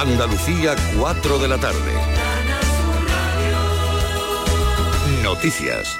[0.00, 1.92] Andalucía, 4 de la tarde.
[5.24, 5.98] Noticias.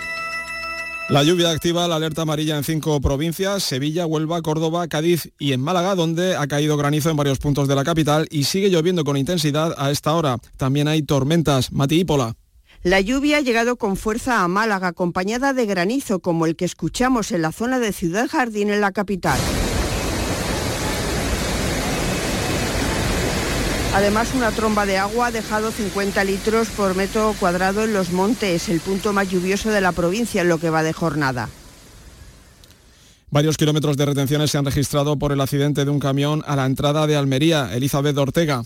[1.08, 5.60] La lluvia activa la alerta amarilla en cinco provincias, Sevilla, Huelva, Córdoba, Cádiz y en
[5.60, 9.16] Málaga, donde ha caído granizo en varios puntos de la capital y sigue lloviendo con
[9.16, 10.38] intensidad a esta hora.
[10.56, 11.72] También hay tormentas.
[11.72, 12.36] Mati Pola.
[12.84, 17.32] La lluvia ha llegado con fuerza a Málaga, acompañada de granizo como el que escuchamos
[17.32, 19.40] en la zona de Ciudad Jardín en la capital.
[23.98, 28.68] Además, una tromba de agua ha dejado 50 litros por metro cuadrado en los montes,
[28.68, 31.48] el punto más lluvioso de la provincia en lo que va de jornada.
[33.32, 36.66] Varios kilómetros de retenciones se han registrado por el accidente de un camión a la
[36.66, 37.74] entrada de Almería.
[37.74, 38.62] Elizabeth Ortega.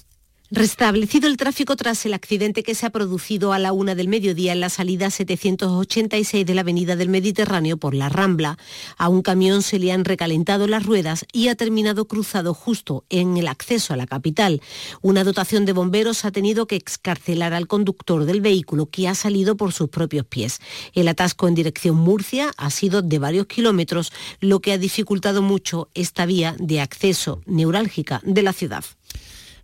[0.54, 4.52] Restablecido el tráfico tras el accidente que se ha producido a la una del mediodía
[4.52, 8.58] en la salida 786 de la Avenida del Mediterráneo por la Rambla.
[8.98, 13.38] A un camión se le han recalentado las ruedas y ha terminado cruzado justo en
[13.38, 14.60] el acceso a la capital.
[15.00, 19.56] Una dotación de bomberos ha tenido que excarcelar al conductor del vehículo que ha salido
[19.56, 20.58] por sus propios pies.
[20.92, 25.88] El atasco en dirección Murcia ha sido de varios kilómetros, lo que ha dificultado mucho
[25.94, 28.84] esta vía de acceso neurálgica de la ciudad.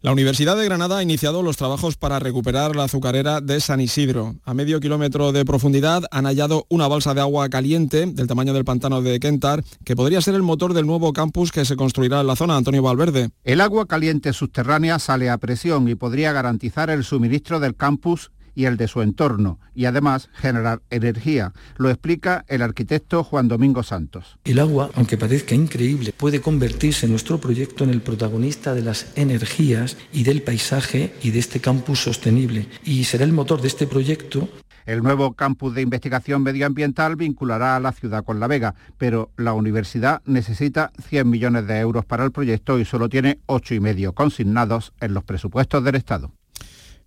[0.01, 4.37] La Universidad de Granada ha iniciado los trabajos para recuperar la azucarera de San Isidro.
[4.45, 8.65] A medio kilómetro de profundidad han hallado una balsa de agua caliente del tamaño del
[8.65, 12.29] pantano de Kentar, que podría ser el motor del nuevo campus que se construirá en
[12.29, 13.31] la zona, Antonio Valverde.
[13.43, 18.65] El agua caliente subterránea sale a presión y podría garantizar el suministro del campus y
[18.65, 21.53] el de su entorno, y además generar energía.
[21.77, 24.37] Lo explica el arquitecto Juan Domingo Santos.
[24.45, 29.13] El agua, aunque parezca increíble, puede convertirse en nuestro proyecto en el protagonista de las
[29.15, 32.67] energías y del paisaje y de este campus sostenible.
[32.83, 34.49] Y será el motor de este proyecto
[34.87, 39.53] el nuevo campus de investigación medioambiental vinculará a la ciudad con La Vega, pero la
[39.53, 44.15] universidad necesita 100 millones de euros para el proyecto y solo tiene ocho y medio
[44.15, 46.33] consignados en los presupuestos del Estado.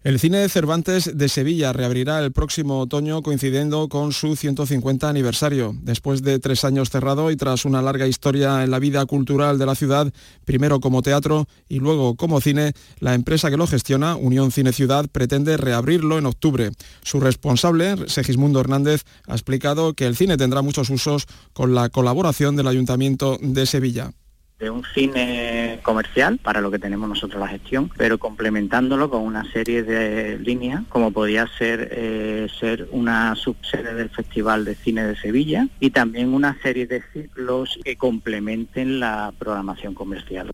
[0.03, 5.75] El cine de Cervantes de Sevilla reabrirá el próximo otoño coincidiendo con su 150 aniversario.
[5.79, 9.67] Después de tres años cerrado y tras una larga historia en la vida cultural de
[9.67, 10.11] la ciudad,
[10.43, 15.05] primero como teatro y luego como cine, la empresa que lo gestiona, Unión Cine Ciudad,
[15.07, 16.71] pretende reabrirlo en octubre.
[17.03, 22.55] Su responsable, Segismundo Hernández, ha explicado que el cine tendrá muchos usos con la colaboración
[22.55, 24.13] del Ayuntamiento de Sevilla
[24.61, 29.43] de un cine comercial para lo que tenemos nosotros la gestión, pero complementándolo con una
[29.51, 35.15] serie de líneas, como podría ser eh, ser una subsede del Festival de Cine de
[35.15, 40.51] Sevilla y también una serie de ciclos que complementen la programación comercial.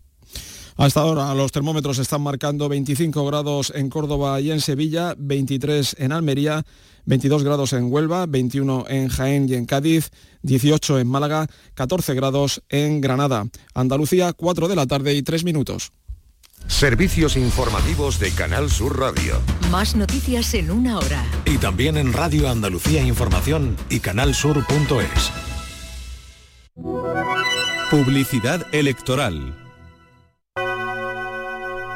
[0.78, 6.12] Hasta ahora los termómetros están marcando 25 grados en Córdoba y en Sevilla, 23 en
[6.12, 6.62] Almería,
[7.08, 10.10] 22 grados en Huelva, 21 en Jaén y en Cádiz,
[10.42, 13.46] 18 en Málaga, 14 grados en Granada.
[13.74, 15.90] Andalucía, 4 de la tarde y 3 minutos.
[16.66, 19.40] Servicios informativos de Canal Sur Radio.
[19.70, 21.24] Más noticias en una hora.
[21.46, 25.32] Y también en Radio Andalucía Información y canalsur.es.
[27.90, 29.57] Publicidad electoral.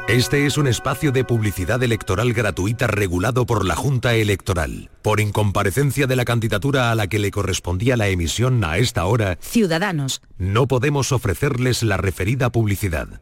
[0.09, 4.89] Este es un espacio de publicidad electoral gratuita regulado por la Junta Electoral.
[5.01, 9.37] Por incomparecencia de la candidatura a la que le correspondía la emisión a esta hora,
[9.39, 10.21] Ciudadanos.
[10.37, 13.21] No podemos ofrecerles la referida publicidad.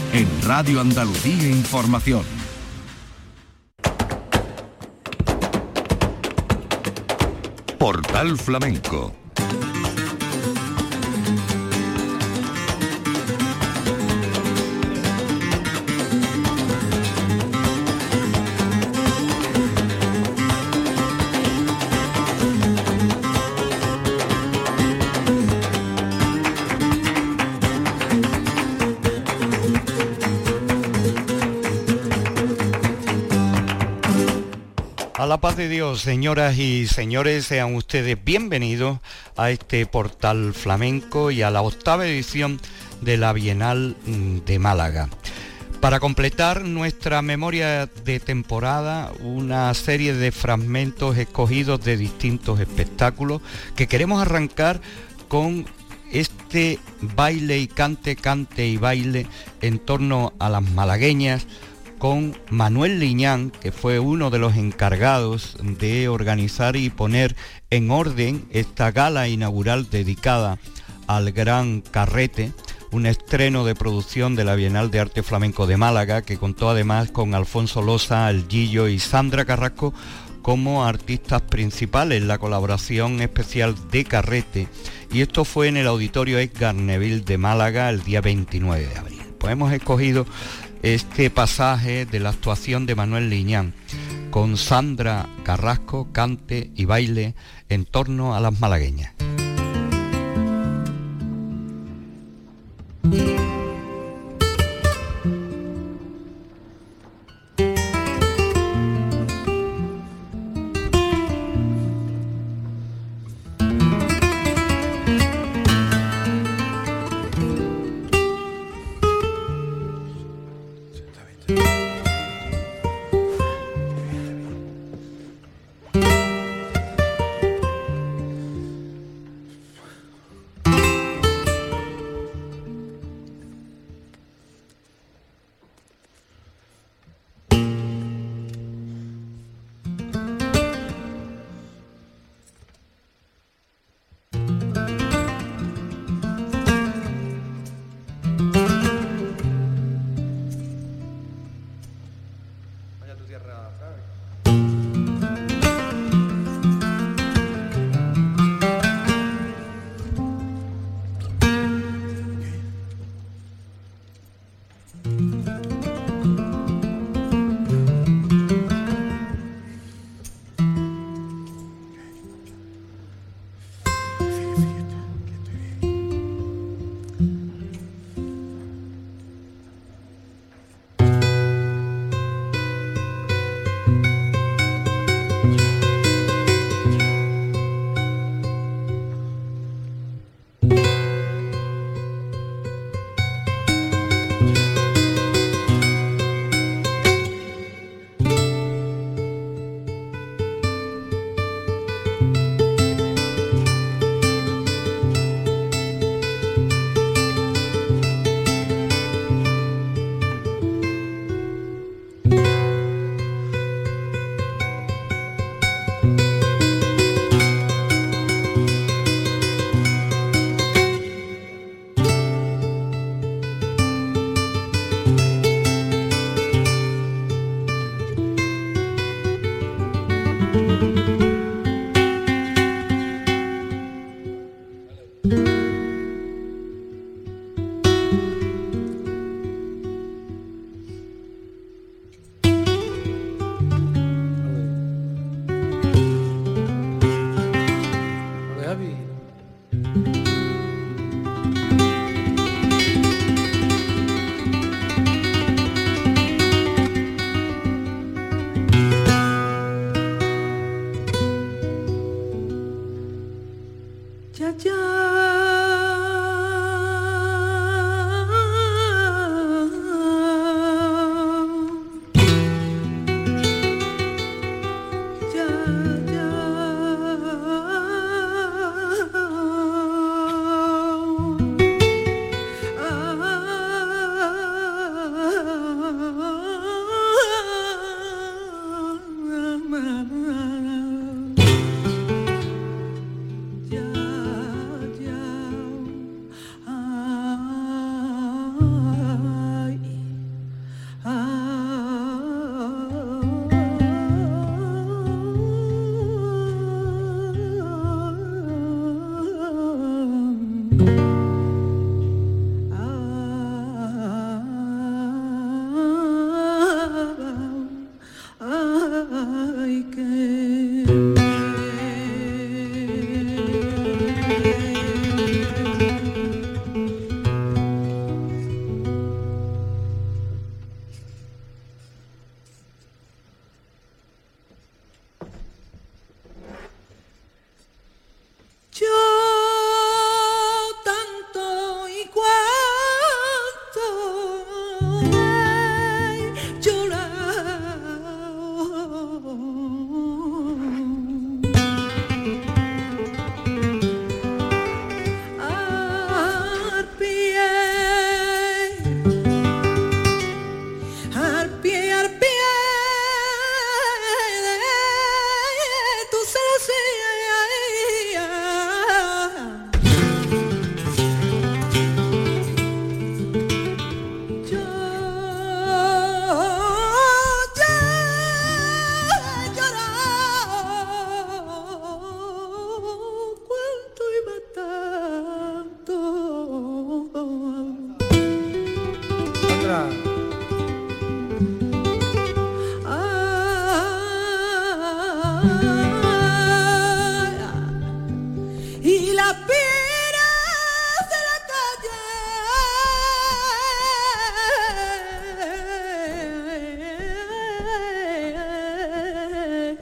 [0.13, 2.23] En Radio Andalucía Información.
[7.79, 9.20] Portal Flamenco
[35.51, 38.99] paz de Dios, señoras y señores, sean ustedes bienvenidos
[39.35, 42.57] a este portal flamenco y a la octava edición
[43.01, 43.97] de la Bienal
[44.45, 45.09] de Málaga.
[45.81, 53.41] Para completar nuestra memoria de temporada, una serie de fragmentos escogidos de distintos espectáculos
[53.75, 54.79] que queremos arrancar
[55.27, 55.65] con
[56.13, 59.27] este baile y cante, cante y baile
[59.61, 61.45] en torno a las malagueñas
[62.01, 67.35] con Manuel Liñán, que fue uno de los encargados de organizar y poner
[67.69, 70.57] en orden esta gala inaugural dedicada
[71.05, 72.53] al Gran Carrete,
[72.91, 77.11] un estreno de producción de la Bienal de Arte Flamenco de Málaga, que contó además
[77.11, 79.93] con Alfonso Loza, El Gillo y Sandra Carrasco
[80.41, 84.67] como artistas principales, la colaboración especial de Carrete,
[85.11, 89.21] y esto fue en el Auditorio Edgar Neville de Málaga el día 29 de abril.
[89.37, 90.25] Pues hemos escogido
[90.81, 93.73] este pasaje de la actuación de Manuel Liñán
[94.31, 97.35] con Sandra Carrasco, cante y baile
[97.69, 99.13] en torno a las malagueñas.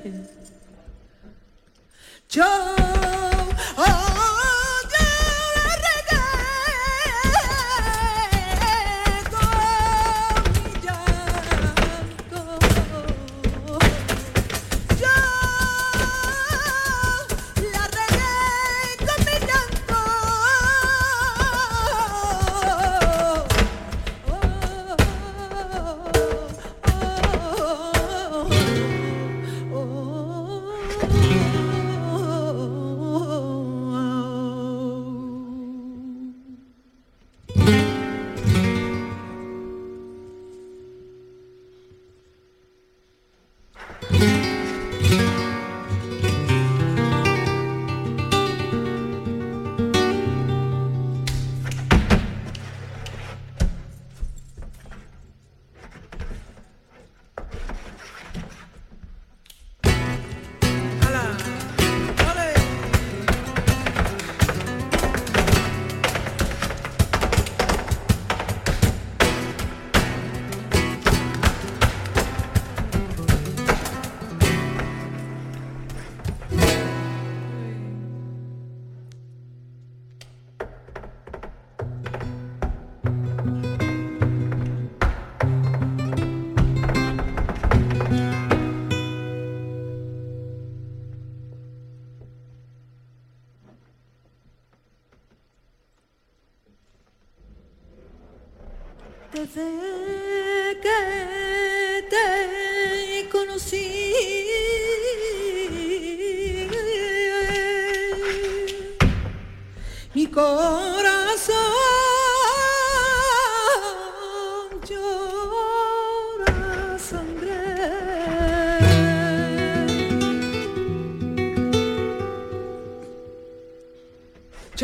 [0.03, 0.49] Desde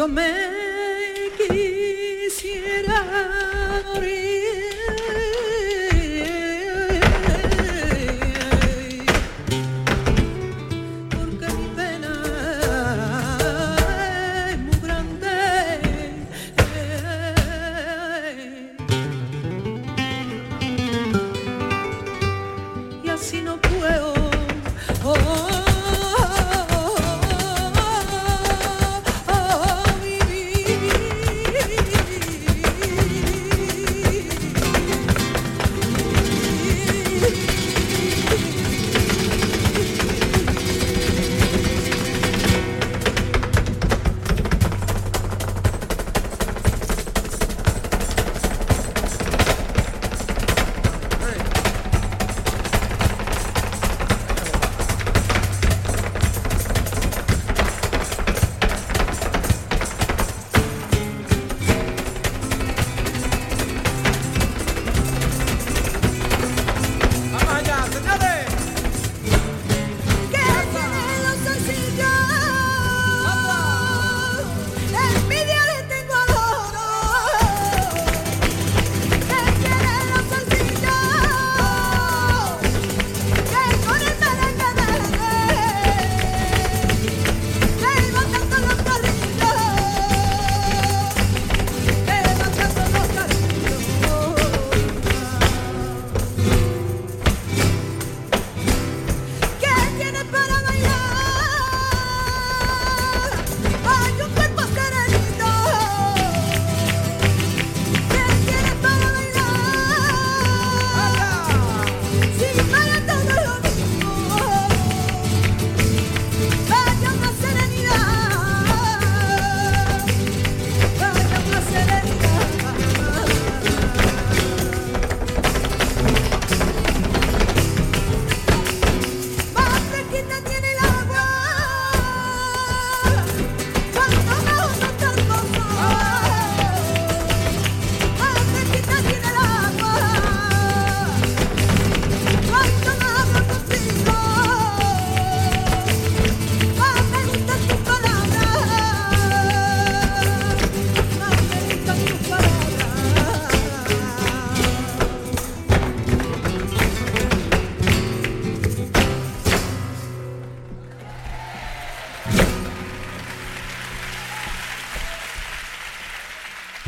[0.06, 0.55] Yo me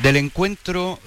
[0.07, 0.99] Del encuentro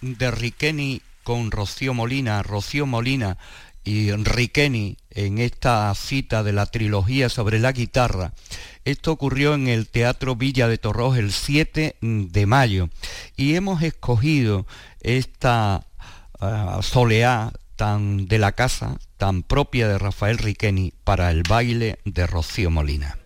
[0.00, 3.36] de Riqueni con Rocío Molina, Rocío Molina
[3.84, 8.32] y Riqueni en esta cita de la trilogía sobre la guitarra.
[8.86, 12.88] Esto ocurrió en el Teatro Villa de Torros el 7 de mayo
[13.36, 14.66] y hemos escogido
[15.02, 15.86] esta
[16.40, 16.80] uh,
[17.76, 23.18] tan de la casa, tan propia de Rafael Riqueni para el baile de Rocío Molina.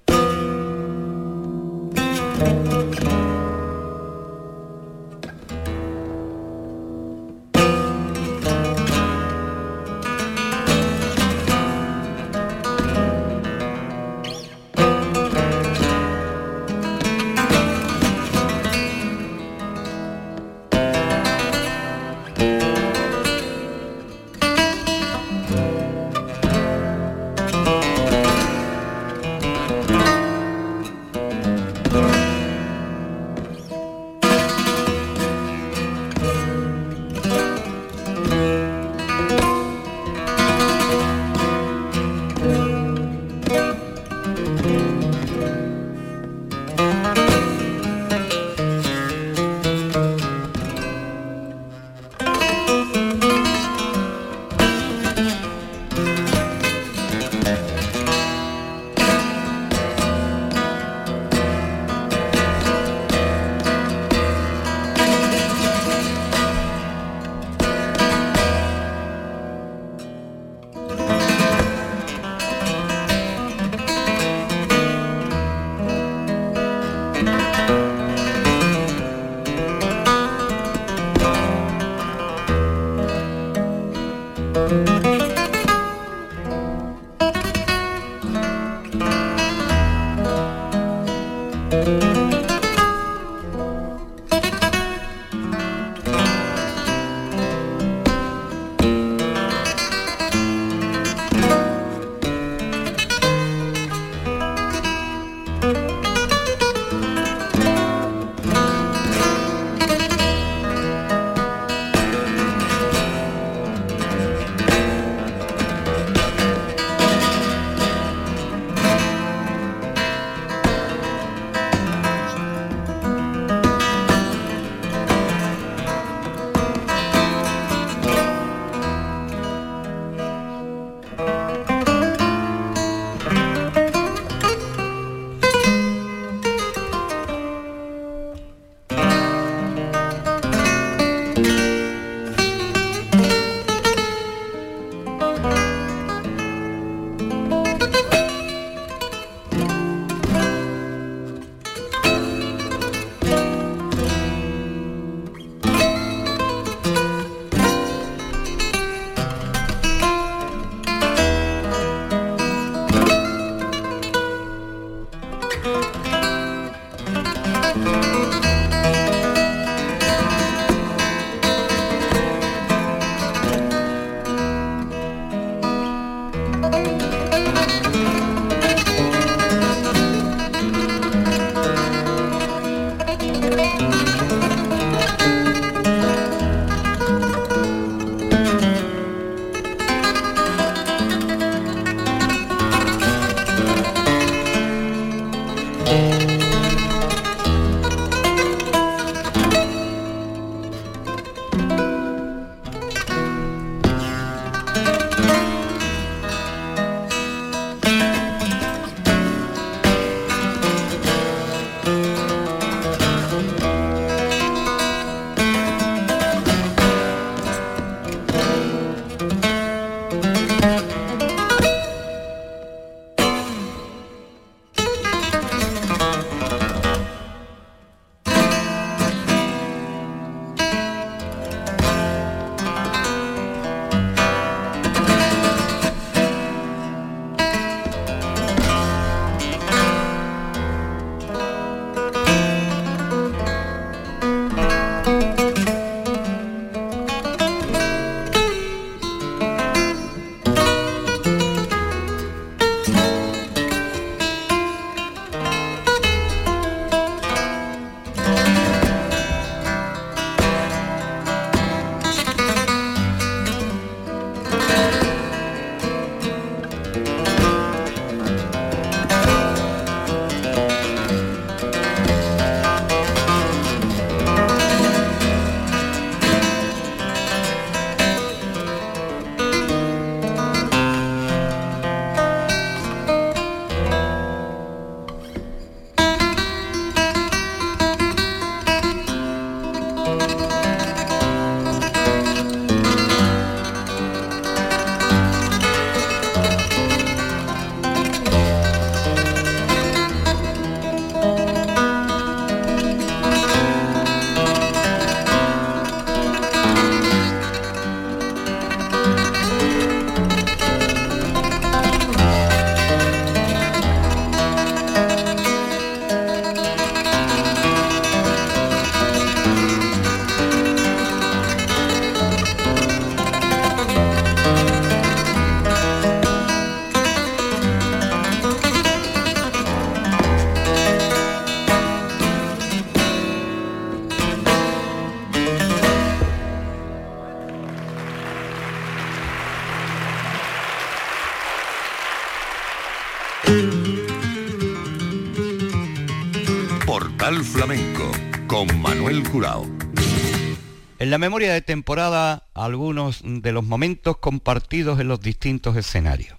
[350.99, 356.37] En la memoria de temporada, algunos de los momentos compartidos en los distintos escenarios.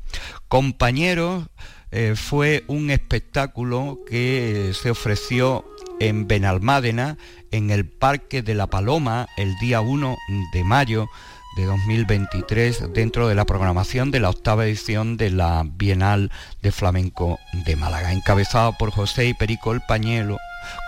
[0.47, 1.47] Compañeros
[1.89, 5.65] eh, fue un espectáculo que se ofreció
[5.99, 7.17] en Benalmádena,
[7.49, 10.15] en el Parque de la Paloma, el día 1
[10.53, 11.07] de mayo
[11.57, 17.39] de 2023 dentro de la programación de la octava edición de la Bienal de Flamenco
[17.65, 20.37] de Málaga, encabezado por José y Perico el Pañuelo,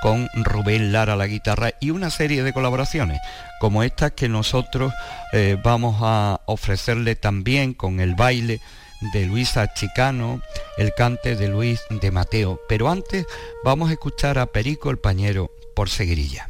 [0.02, 3.20] con Rubén Lara la guitarra y una serie de colaboraciones
[3.60, 4.94] como estas que nosotros
[5.34, 8.60] eh, vamos a ofrecerle también con el baile
[9.14, 10.42] de Luisa Chicano,
[10.78, 12.60] el cante de Luis de Mateo.
[12.68, 13.26] Pero antes
[13.64, 16.50] vamos a escuchar a Perico el Pañero por Seguirilla.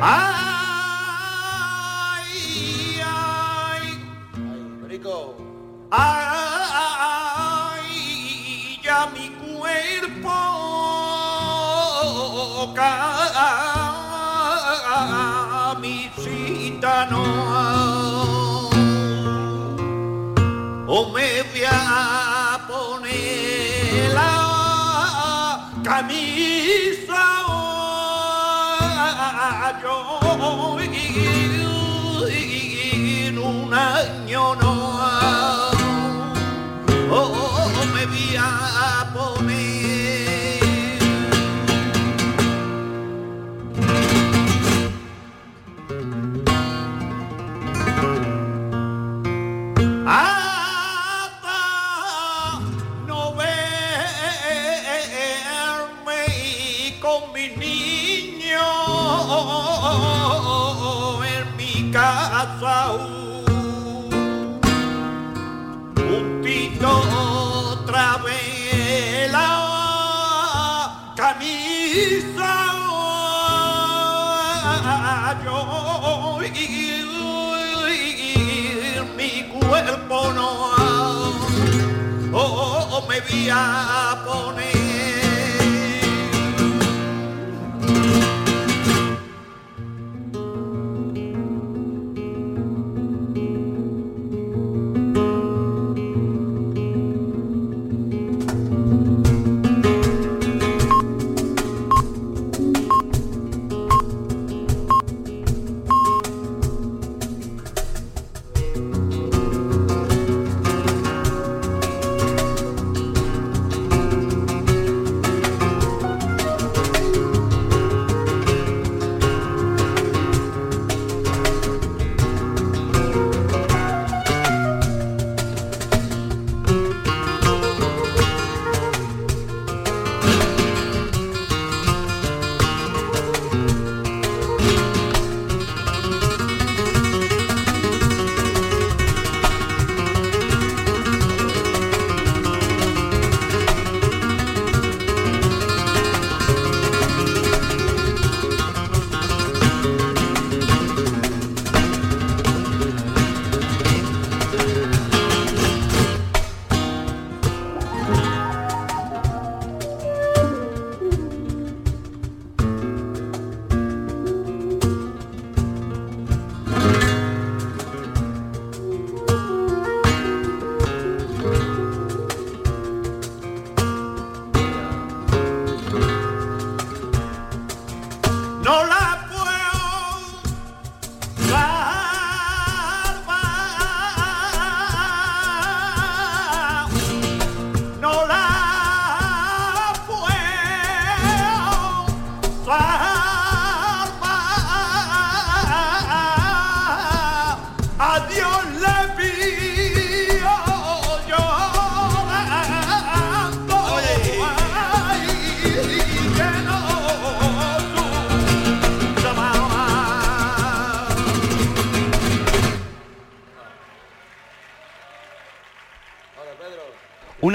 [0.00, 0.37] Ay,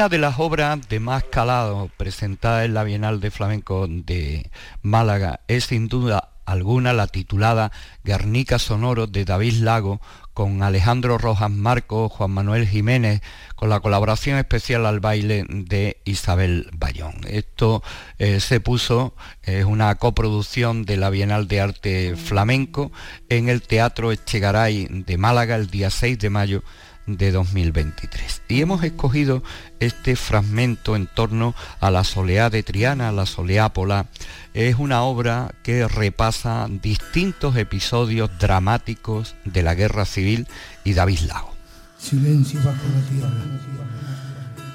[0.03, 5.39] Una de las obras de más calado presentada en la Bienal de Flamenco de Málaga
[5.47, 7.71] es sin duda alguna la titulada
[8.03, 10.01] Guernica Sonoro de David Lago
[10.33, 13.21] con Alejandro Rojas Marco, Juan Manuel Jiménez,
[13.55, 17.21] con la colaboración especial al baile de Isabel Bayón.
[17.25, 17.81] Esto
[18.17, 22.91] eh, se puso, es una coproducción de la Bienal de Arte Flamenco
[23.29, 26.61] en el Teatro Echegaray de Málaga el día 6 de mayo
[27.05, 28.41] de 2023.
[28.47, 29.43] Y hemos escogido
[29.79, 34.07] este fragmento en torno a la soleá de Triana, la soleápola.
[34.53, 40.47] Es una obra que repasa distintos episodios dramáticos de la guerra civil
[40.83, 41.53] y David Lago.
[41.97, 43.43] Silencio bajo la tierra,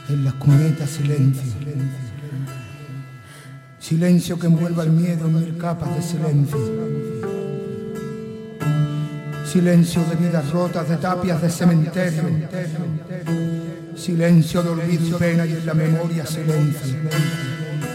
[0.09, 1.53] en las cunetas silencio.
[3.79, 7.38] Silencio que envuelva el miedo en mil capas de silencio
[9.51, 12.23] Silencio de vidas rotas, de tapias de cementerio.
[13.97, 16.97] Silencio de olvido y pena y en la memoria silencio.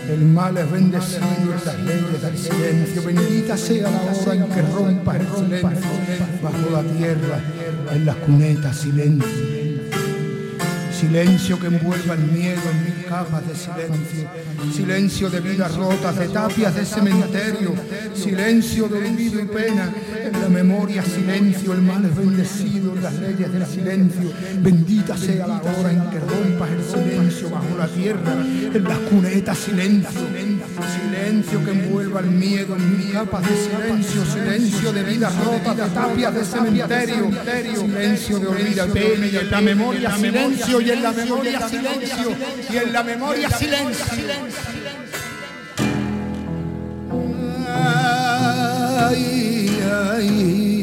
[0.09, 3.03] El mal es bendecido en las leyes del silencio.
[3.03, 5.91] Bendita sea la hora en que rompa el silencio.
[6.41, 7.39] Bajo la tierra,
[7.91, 9.62] en las cunetas, silencio.
[11.03, 14.29] Silencio que envuelva el miedo en mil capas de silencio.
[14.73, 17.73] Silencio de vidas rotas, de tapias de cementerio.
[18.15, 19.91] Silencio de olvido y pena.
[20.23, 24.31] En la memoria silencio, el mal es bendecido en las leyes del silencio.
[24.59, 28.33] Bendita sea la hora en que rompas el silencio bajo la tierra.
[28.73, 30.21] En las cunetas silencio.
[31.01, 34.25] Silencio que envuelva el miedo en mil capas de silencio.
[34.25, 37.29] Silencio de vidas rotas, de tapias de cementerio.
[37.75, 39.41] Silencio de olvido y pena.
[39.41, 42.35] En la memoria silencio y en la memoria silencio
[42.71, 44.05] y en la memoria silencio.
[48.95, 49.81] Ay,
[50.13, 50.82] ay.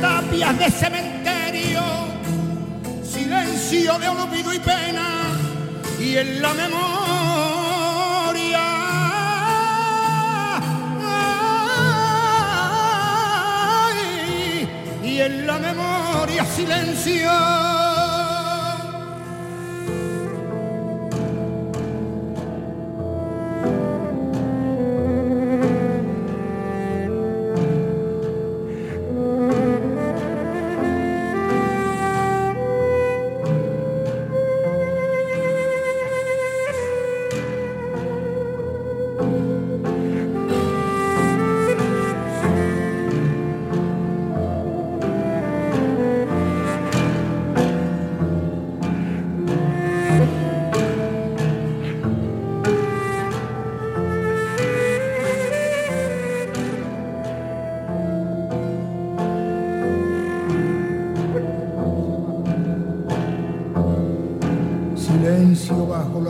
[0.00, 1.82] Tapias de cementerio.
[3.02, 5.08] Silencio de olvido y pena
[6.00, 6.96] y en la memoria.
[15.02, 17.85] Y en la memoria silencio.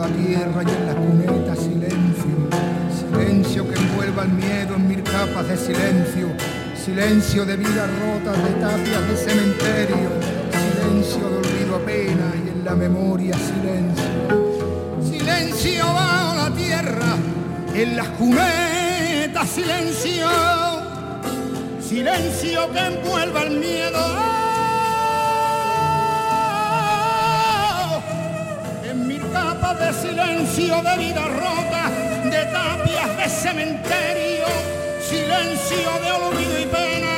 [0.07, 2.35] Tierra y en la cuneta silencio.
[2.97, 6.27] Silencio que envuelva el miedo en mil capas de silencio.
[6.75, 10.09] Silencio de vidas rotas, de tapias de cementerio.
[10.51, 14.05] Silencio de olvido a pena y en la memoria silencio.
[15.03, 17.15] Silencio bajo la tierra,
[17.73, 20.27] en las cunetas silencio.
[21.81, 24.36] Silencio que envuelva el miedo.
[30.17, 31.91] Silencio de vida rota,
[32.23, 34.47] de tapias de cementerio,
[34.99, 37.15] silencio de olvido y pena.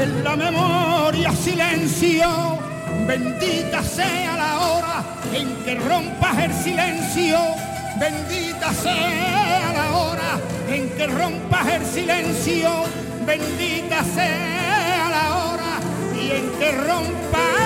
[0.00, 2.58] En la memoria silencio,
[3.08, 7.38] bendita sea la hora en que rompas el silencio,
[7.98, 12.70] bendita sea la hora en que rompas el silencio,
[13.26, 15.80] bendita sea la hora
[16.14, 17.63] y en que rompas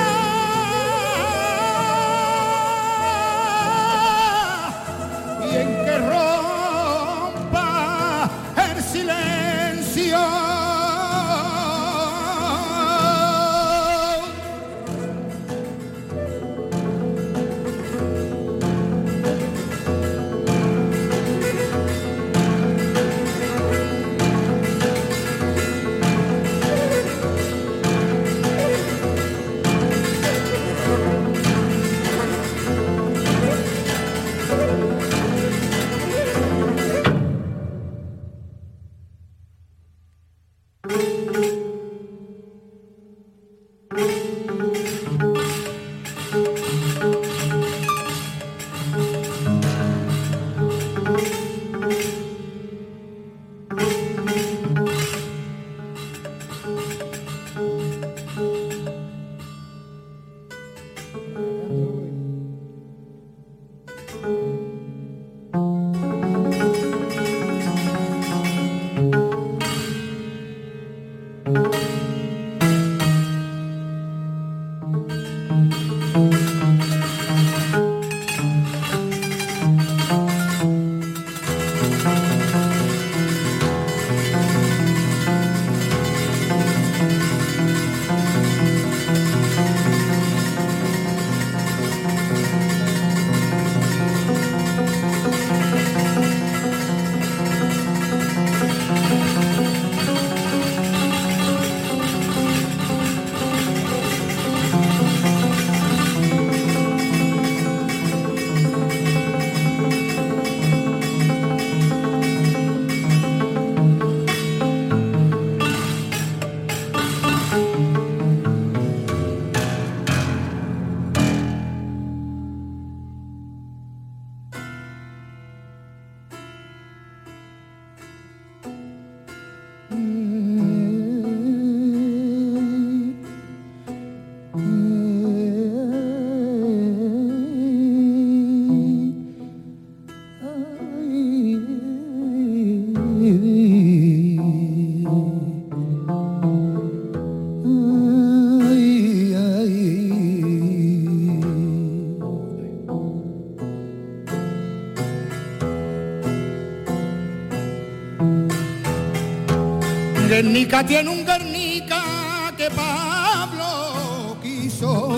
[160.28, 165.16] Guernica tiene un Guernica que Pablo quiso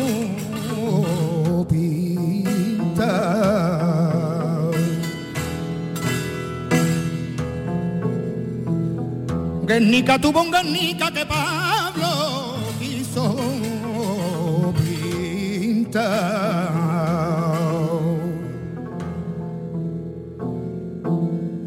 [1.68, 3.10] pintar.
[9.62, 13.36] Guernica tuvo un Guernica que Pablo quiso
[15.52, 16.70] pintar.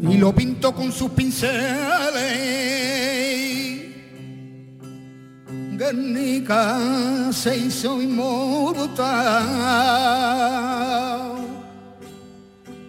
[0.00, 2.93] Y lo pintó con sus pinceles.
[5.94, 8.96] Guernica se hizo inmortal.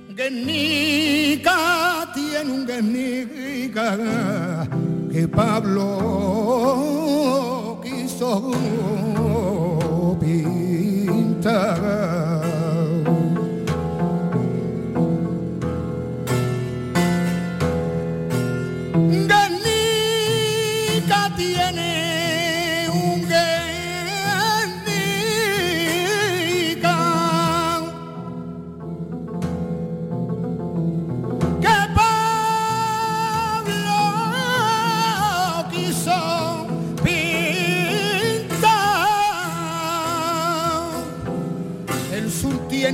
[0.09, 1.57] Guernica
[2.15, 3.95] tiene un Guernica
[5.11, 5.91] que Pablo
[7.83, 8.51] quiso
[10.19, 12.14] pintar.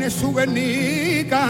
[0.01, 1.45] Tiene su Guernica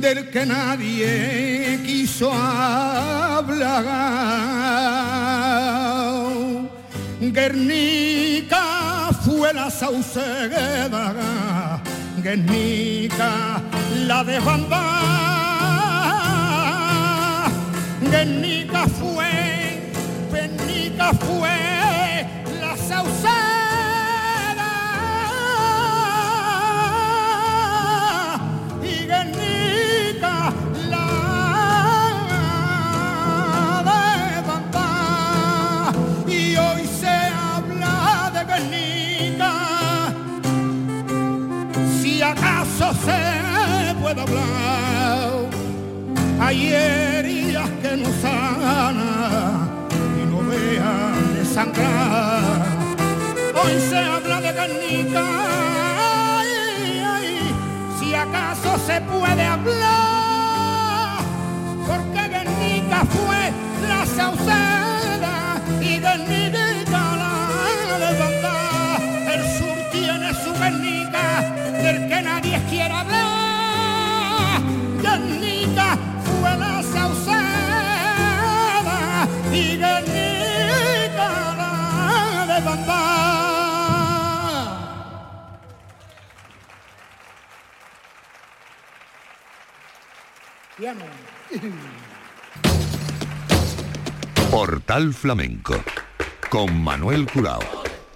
[0.00, 3.84] del que nadie quiso hablar.
[7.20, 11.12] Guernica fue la sauceda,
[12.22, 13.60] Guernica
[14.06, 14.92] la desbandada.
[18.02, 19.90] Guernica fue,
[20.30, 22.24] Guernica fue
[22.60, 23.41] la sauceda
[44.20, 45.48] hablar
[46.40, 49.68] hay heridas que no sanan
[50.20, 52.66] y no vean de sangrar
[53.54, 55.24] hoy se habla de Guernica
[56.38, 57.54] ay, ay,
[57.98, 61.20] si acaso se puede hablar
[61.86, 63.52] porque Guernica fue
[63.88, 66.51] la sauceda y Guernica
[90.82, 91.04] Piano.
[94.50, 95.80] Portal Flamenco
[96.50, 97.60] con Manuel Curao.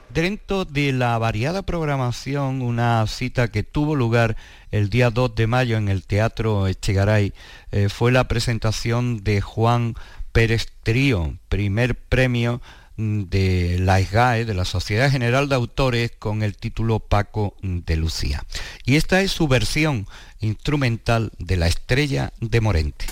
[0.09, 4.37] Dentro de la variada programación, una cita que tuvo lugar
[4.73, 7.35] el día 2 de mayo en el Teatro Echegaray
[7.71, 9.95] eh, fue la presentación de Juan
[10.33, 12.61] Pérez Trío, primer premio
[12.97, 18.45] de la SGAE, de la Sociedad General de Autores, con el título Paco de Lucía.
[18.85, 20.07] Y esta es su versión
[20.41, 23.07] instrumental de La Estrella de Morente.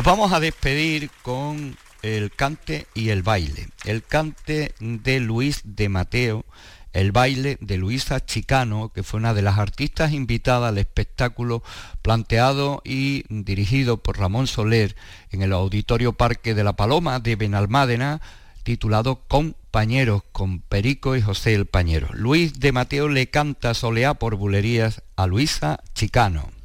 [0.00, 3.68] Nos vamos a despedir con el cante y el baile.
[3.84, 6.46] El cante de Luis de Mateo,
[6.94, 11.62] el baile de Luisa Chicano, que fue una de las artistas invitadas al espectáculo
[12.00, 14.96] planteado y dirigido por Ramón Soler
[15.32, 18.22] en el Auditorio Parque de la Paloma de Benalmádena,
[18.62, 22.08] titulado Compañeros, con Perico y José el Pañero.
[22.14, 26.59] Luis de Mateo le canta soleá por bulerías a Luisa Chicano.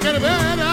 [0.00, 0.69] Carvana.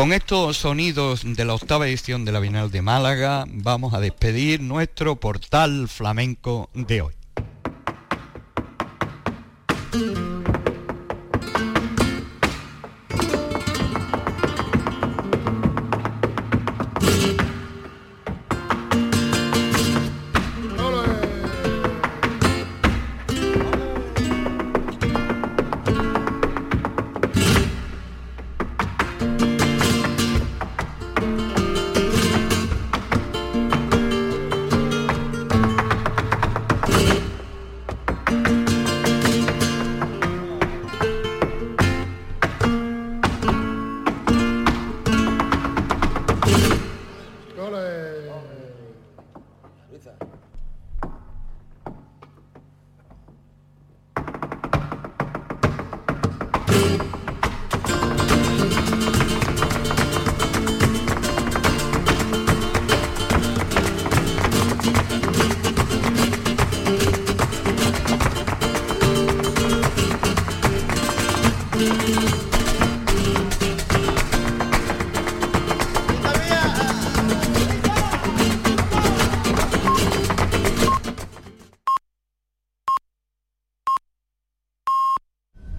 [0.00, 4.62] con estos sonidos de la octava edición de la Bienal de Málaga vamos a despedir
[4.62, 7.12] nuestro portal flamenco de hoy.